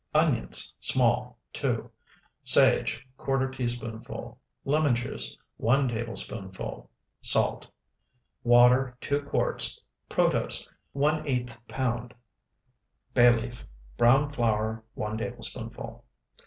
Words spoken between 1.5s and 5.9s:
2. Sage, ¼ teaspoonful. Lemon juice, 1